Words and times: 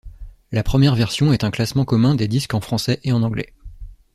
La 0.51 0.63
première 0.63 0.95
version 0.95 1.31
est 1.31 1.43
un 1.43 1.51
classement 1.51 1.85
commun 1.85 2.15
des 2.15 2.27
disques 2.27 2.55
en 2.55 2.59
français 2.59 2.99
et 3.03 3.11
en 3.11 3.21
anglais. 3.21 3.53